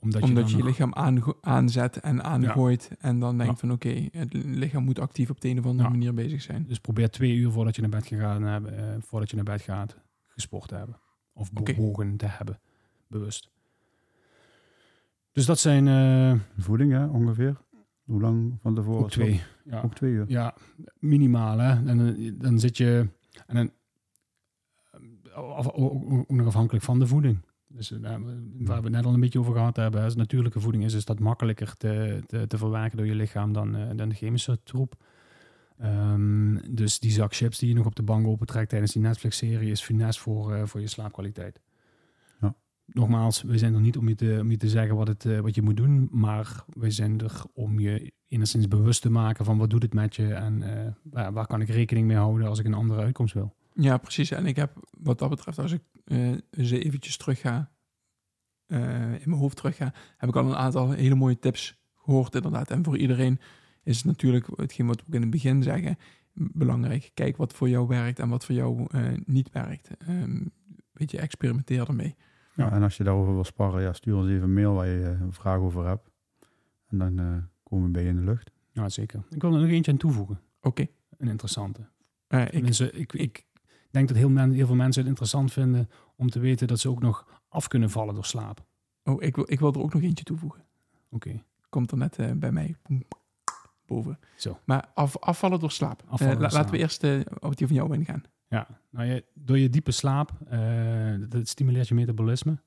[0.00, 2.90] Omdat, Omdat dan je je lichaam aango- aanzet en aangooit.
[2.98, 3.58] En dan denkt Ja.
[3.58, 5.94] van oké, het lichaam moet actief op de een of andere Ja.
[5.94, 6.66] manier bezig zijn.
[6.66, 9.96] Dus probeer twee uur voordat je naar bed, gegaan eh, voordat je naar bed gaat,
[10.26, 10.98] gesport te hebben.
[11.32, 12.60] Of bewogen te hebben,
[13.06, 13.50] bewust.
[15.32, 17.56] Dus dat zijn eh, Voeding, hè, ongeveer.
[18.04, 19.02] Hoe lang van tevoren?
[19.02, 19.42] ook twee.
[19.64, 19.80] Ja.
[19.80, 20.24] Ook twee uur.
[20.28, 20.54] Ja,
[20.98, 21.70] minimaal hè.
[21.88, 23.08] En dan, dan zit je...
[23.46, 23.70] En dan,
[25.34, 27.38] eh, ook, nog afhankelijk van de voeding.
[27.74, 28.00] Dus eh,
[28.58, 30.00] waar we het net al een beetje over gehad hebben.
[30.00, 33.52] Als het natuurlijke voeding is, is dat makkelijker te, te, te verwerken door je lichaam
[33.52, 34.94] dan, eh, dan de chemische troep.
[35.78, 39.70] Ehm, dus die zak chips die je nog op de bank opentrekt tijdens die Netflix-serie
[39.70, 41.60] is funest voor, eh, voor je slaapkwaliteit.
[42.86, 45.38] Nogmaals, we zijn er niet om je te, om je te zeggen wat, het, eh,
[45.38, 49.58] wat je moet doen, maar we zijn er om je enigszins bewust te maken van
[49.58, 52.58] wat doet het met je en eh, waar, waar kan ik rekening mee houden als
[52.58, 53.54] ik een andere uitkomst wil.
[53.74, 54.30] Ja, precies.
[54.30, 57.70] En ik heb wat dat betreft, als ik eh eens eventjes terug ga,
[58.66, 62.34] eh, in mijn hoofd terug ga, heb ik al een aantal hele mooie tips gehoord
[62.34, 62.70] inderdaad.
[62.70, 63.40] En voor iedereen
[63.82, 65.96] is natuurlijk, hetgeen wat we in het begin zeggen,
[66.32, 67.10] belangrijk.
[67.14, 69.90] Kijk wat voor jou werkt en wat voor jou eh, niet werkt.
[69.98, 70.42] Ehm
[70.92, 72.16] weet je, experimenteer ermee.
[72.54, 75.02] Ja, en als je daarover wil sparren, ja, stuur ons even een mail waar je
[75.04, 76.10] eh, een vraag over hebt.
[76.88, 78.50] En dan eh, komen we bij je in de lucht.
[78.72, 79.22] Ja, zeker.
[79.30, 80.40] Ik wil er nog eentje aan toevoegen.
[80.60, 80.86] Oké.
[81.18, 81.80] Een interessante.
[82.26, 83.46] Eh, ik, Mensen, ik, ik
[83.90, 86.88] denk dat heel, men, heel veel mensen het interessant vinden om te weten dat ze
[86.88, 88.64] ook nog af kunnen vallen door slaap.
[89.04, 90.64] oh, ik, wil, ik wil er ook nog eentje toevoegen.
[91.10, 91.42] Oké.
[91.68, 92.76] Komt er net eh, bij mij
[93.86, 94.18] boven.
[94.36, 94.58] Zo.
[94.64, 96.02] Maar af, afvallen door slaap.
[96.06, 96.62] Afvallen door la- slaap.
[96.62, 96.82] Laten we
[97.18, 98.22] eerst op die van jou ingaan.
[98.48, 102.58] Ja, nou je, door je diepe slaap, eh, dat- stimuleert je metabolisme.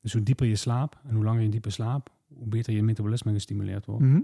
[0.00, 3.32] Dus hoe dieper je slaap en hoe langer je diepe slaap, hoe beter je metabolisme
[3.32, 4.04] gestimuleerd wordt.
[4.04, 4.20] Mhm.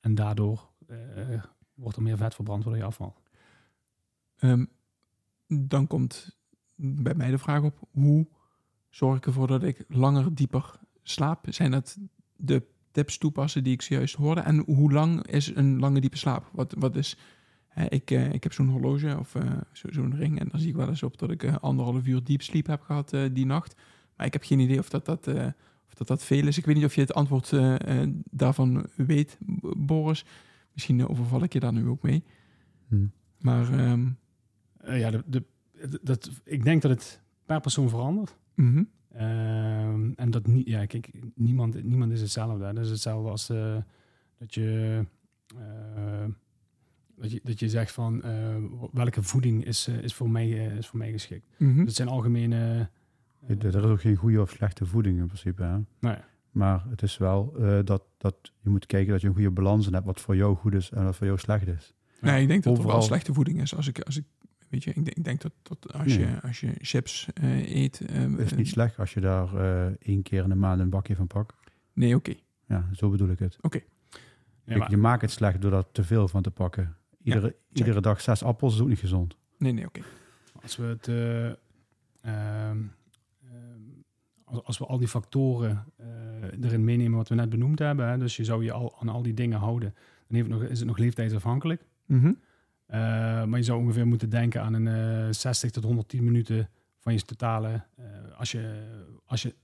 [0.00, 1.42] En daardoor eh,
[1.74, 3.20] wordt er meer vet verbrand waardoor je afvalt.
[4.36, 4.64] Ehm,
[5.46, 6.36] dan komt
[6.76, 8.26] bij mij de vraag op: hoe
[8.88, 10.70] zorg ik ervoor dat ik langer, dieper
[11.02, 11.46] slaap?
[11.48, 11.98] Zijn dat
[12.36, 14.40] de tips toepassen die ik zojuist hoorde?
[14.40, 16.50] En hoe lang is een lange, diepe slaap?
[16.52, 17.18] Wat, wat is.
[17.76, 20.68] Hè, ik, eh, ik heb zo'n horloge of eh, zo- zo'n ring en dan zie
[20.68, 23.46] ik wel eens op dat ik eh, anderhalf uur diep sleep heb gehad eh, die
[23.46, 23.74] nacht.
[24.16, 25.46] Maar ik heb geen idee of dat dat, eh,
[25.88, 26.58] of dat dat veel is.
[26.58, 29.38] Ik weet niet of je het antwoord eh, eh, daarvan weet,
[29.76, 30.24] Boris.
[30.72, 32.24] Misschien eh, overval ik je daar nu ook mee.
[32.88, 33.06] Hm.
[33.38, 34.08] Maar ehm,
[34.76, 35.44] Eh, ja, de, de,
[36.02, 38.36] dat, ik denk dat het per persoon verandert.
[38.54, 38.82] mhm.
[39.12, 42.64] Ehm, en dat niet, ja, kijk, niemand, niemand is hetzelfde.
[42.64, 42.72] hè.
[42.72, 43.76] Dat is hetzelfde als eh,
[44.38, 45.00] dat je
[45.56, 46.24] eh,
[47.16, 48.56] Dat je, dat je zegt van eh,
[48.92, 51.46] welke voeding is, eh, is, voor mij, eh, is voor mij geschikt.
[51.58, 51.84] Mhm.
[51.84, 52.88] Dat zijn algemene...
[53.48, 55.62] eh, Er is ook geen goede of slechte voeding in principe.
[55.62, 55.76] Hè?
[56.00, 56.16] nee.
[56.50, 59.86] Maar het is wel eh, dat, dat je moet kijken dat je een goede balans
[59.86, 61.94] in hebt wat voor jou goed is en wat voor jou slecht is.
[62.20, 63.02] Nee, ik denk dat het wel Overal.
[63.08, 63.74] slechte voeding is.
[63.76, 64.24] Als ik, als ik,
[64.68, 66.18] weet je, ik denk, ik denk dat, dat als, Nee.
[66.26, 68.00] je, als je chips eh, eet...
[68.00, 70.90] eh, Het is niet slecht als je daar eh, één keer in de maand een
[70.90, 71.54] bakje van pakt.
[71.92, 72.34] Nee, oké.
[72.66, 73.58] Ja, zo bedoel ik het.
[74.64, 76.96] Ja, maar- je maakt het slecht door daar te veel van te pakken.
[77.34, 79.36] Iedere, iedere dag zes appels is ook niet gezond.
[79.58, 80.00] Nee, nee, oké.
[80.62, 81.08] Als we het.
[81.08, 81.56] eh, ehm,
[82.20, 82.82] ehm,
[84.44, 86.06] als, als we al die factoren eh,
[86.64, 89.22] erin meenemen wat we net benoemd hebben, hè, dus je zou je al aan al
[89.22, 89.94] die dingen houden,
[90.26, 91.84] dan heeft het nog, is het nog leeftijdsafhankelijk.
[92.06, 92.32] Mhm.
[92.86, 92.98] Eh,
[93.44, 94.86] maar je zou ongeveer moeten denken aan een
[95.26, 97.82] eh 60 tot 110 minuten van je totale.
[97.96, 98.04] eh,
[98.38, 98.82] als, je,
[99.24, 99.54] als je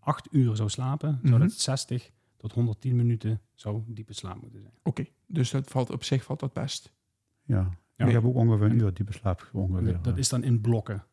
[0.00, 1.40] acht uur zou slapen, zou Mhm.
[1.48, 4.72] dat 60 tot 110 minuten zou diepe slaap moeten zijn.
[4.82, 6.92] Oké, dus dat valt op zich valt dat best.
[7.44, 7.70] Ja.
[7.96, 8.06] Ja.
[8.06, 9.50] Ik heb ook ongeveer een uur diepe slaap.
[9.52, 9.92] Ongeveer.
[9.92, 11.04] Dat, dat is dan in blokken.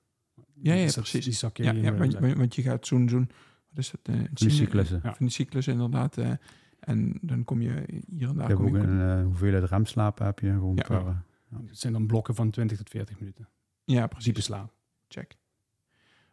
[0.53, 1.23] Ja, ja, precies.
[1.23, 3.29] Die zak je Ja, eh, want, je gaat zo'n, zo'n
[3.69, 3.99] wat is dat?
[4.03, 4.99] eh, Van die cyclussen.
[5.03, 5.09] Ja.
[5.15, 6.17] Van die cyclus inderdaad.
[6.17, 6.31] eh,
[6.79, 7.69] en dan kom je
[8.07, 8.49] hier en daar...
[8.49, 10.49] Je hebt kom ook je- een hoeveelheid remslaap heb je.
[10.49, 10.83] Gewoon Ja.
[10.83, 11.23] per,
[11.67, 13.47] Het zijn dan blokken van 20 tot 40 minuten.
[13.83, 14.25] ja, precies.
[14.25, 14.73] Diepe slaap.
[15.07, 15.37] Check.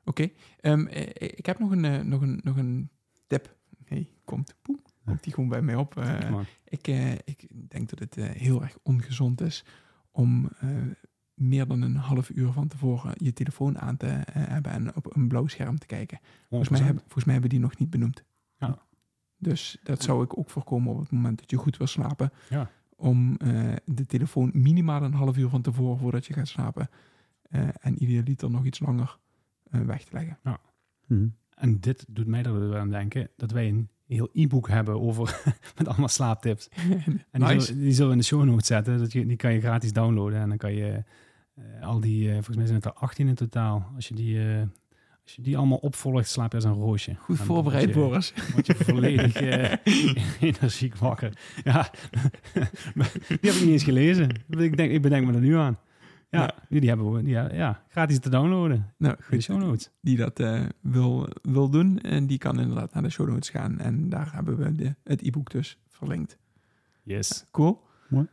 [0.05, 0.29] Oké.
[0.61, 2.91] Ehm, eh, ik heb nog een, nog een, nog een
[3.27, 3.57] tip.
[3.85, 5.97] Hey, komt, poem, komt die gewoon bij mij op.
[5.97, 9.65] Eh, ik, eh, ik denk dat het eh, heel erg ongezond is
[10.11, 10.69] om eh,
[11.35, 15.29] meer dan een half uur van tevoren je telefoon aan te hebben en op een
[15.29, 16.19] blauw scherm te kijken.
[16.49, 16.85] Volgens mij, 100%.
[16.85, 18.25] heb, volgens mij hebben die nog niet benoemd.
[18.59, 18.79] Ja.
[19.37, 22.31] Dus dat zou ik ook voorkomen op het moment dat je goed wil slapen.
[22.49, 22.71] Ja.
[22.97, 26.89] Om eh, de telefoon minimaal een half uur van tevoren voordat je gaat slapen.
[27.43, 29.19] eh, en idealiter nog iets langer
[29.71, 30.39] eh, weg te leggen.
[31.07, 31.29] mhm.
[31.55, 35.41] En dit doet mij er weer aan denken dat wij een heel e-book hebben over
[35.79, 36.69] met allemaal slaaptips.
[37.31, 38.99] En die, zullen, die zullen we in de show notes zetten.
[38.99, 40.41] Dat je, die kan je gratis downloaden.
[40.41, 41.03] En dan kan je
[41.55, 43.91] eh, al die, eh, volgens mij zijn het er 18 in totaal.
[43.95, 44.61] Als je die, eh,
[45.25, 47.15] als je die allemaal opvolgt, slaap je als een roosje.
[47.15, 48.35] Goed En voorbereid, je- Boris.
[48.53, 49.35] word je volledig
[50.41, 51.33] energiek wakker.
[51.65, 51.91] Ja,
[52.55, 52.63] die
[53.29, 54.29] heb ik niet eens gelezen.
[54.49, 55.79] Ik, denk, ik bedenk me er nu aan.
[56.35, 56.81] Ja, Ja.
[56.81, 58.93] Die, hebben we die, ja, gratis te downloaden.
[58.97, 59.43] Nou, de goed.
[59.43, 59.91] show notes.
[60.01, 61.99] Die dat eh, wil, wil doen.
[62.01, 63.79] En die kan inderdaad naar de show notes gaan.
[63.79, 66.39] En daar hebben we de, het e-book dus verlinkt.
[67.03, 67.45] Yes.
[67.51, 67.83] Cool.
[68.09, 68.27] Mooi.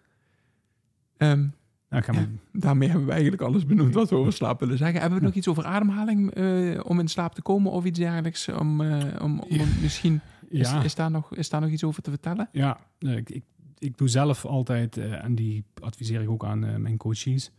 [1.18, 1.48] Ehm,
[1.90, 5.02] Nou, gaan we, daarmee hebben we eigenlijk alles benoemd wat we over slaap willen zeggen.
[5.02, 8.48] Hebben we nog iets over ademhaling eh, om in slaap te komen of iets dergelijks?
[8.50, 12.02] Om, eh, om, om misschien, is, ja, is, daar nog, is daar nog iets over
[12.02, 12.50] te vertellen?
[12.52, 13.44] ja ik, ik,
[13.78, 17.52] ik doe zelf altijd, eh, en die adviseer ik ook aan eh, mijn coaches,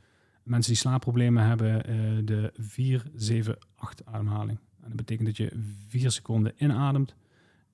[0.43, 4.59] mensen die slaapproblemen hebben, eh, de 4-7-8 ademhaling.
[4.81, 5.51] En dat betekent dat je
[5.89, 7.15] 4 seconden inademt,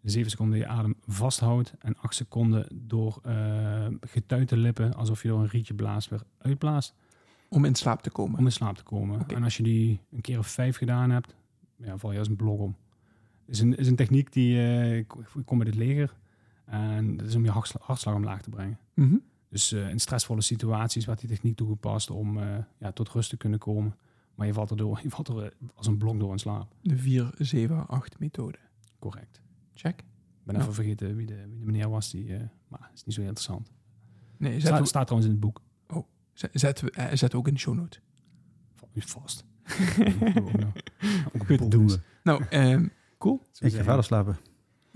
[0.02, 5.40] 7 seconden je adem vasthoudt en 8 seconden door eh getuite lippen, alsof je door
[5.40, 6.94] een rietje blaast, weer uitblaast.
[7.48, 8.38] Om in slaap te komen.
[8.38, 9.28] om in slaap te komen.
[9.28, 11.34] En als je die een keer of vijf gedaan hebt,
[11.76, 12.76] ja, val je als een blok om.
[13.46, 16.14] is een, is een techniek die, eh, ik, ik kom uit het leger.
[16.64, 18.78] En dat is om je hartslag, hartslag omlaag te brengen.
[18.94, 19.16] Mhm.
[19.48, 23.36] Dus eh, in stressvolle situaties werd die techniek toegepast om eh, ja, tot rust te
[23.36, 23.96] kunnen komen.
[24.34, 26.74] Maar je valt er, door, je valt er eh, als een blok door in slaap.
[26.82, 27.28] De
[28.14, 28.58] 4-7-8 methode.
[28.98, 29.40] Correct.
[29.74, 30.00] Check.
[30.00, 30.04] Ik
[30.44, 30.60] ben Ja.
[30.60, 32.10] even vergeten wie de, wie de meneer was.
[32.10, 33.70] Die, eh, maar is niet zo heel interessant.
[34.36, 35.62] Nee, zet, Staat, staat trouwens in het boek.
[36.32, 36.82] zet, zet,
[37.12, 38.00] zet ook in de show notes.
[38.94, 39.44] Vast.
[41.46, 42.00] Goed, doen we.
[42.22, 42.86] Nou, ehm,
[43.18, 43.42] cool.
[43.58, 44.36] Ik ga verder slapen.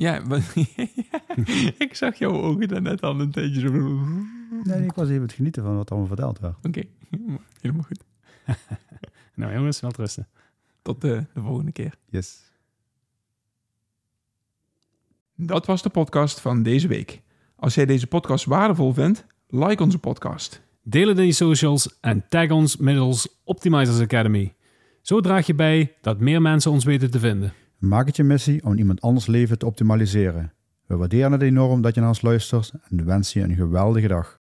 [0.02, 0.22] Ja,
[1.86, 3.66] ik zag jouw ogen daarnet al een tijdje zo.
[3.68, 4.24] Oké,
[4.64, 6.56] Nee, ik was even het genieten van wat allemaal verteld werd.
[7.60, 8.04] helemaal goed.
[9.34, 10.28] Nou jongens, wel rusten.
[10.82, 11.94] Tot de, de volgende keer.
[12.08, 12.40] Yes.
[15.34, 17.22] Dat was de podcast van deze week.
[17.56, 20.62] Als jij deze podcast waardevol vindt, like onze podcast.
[20.82, 24.54] Deel het in je socials en tag ons middels Optimizers Academy.
[25.00, 27.52] Zo draag je bij dat meer mensen ons weten te vinden.
[27.82, 30.52] Maak het je missie om iemand anders leven te optimaliseren.
[30.86, 34.41] We waarderen het enorm dat je naar ons luistert en wensen je een geweldige dag.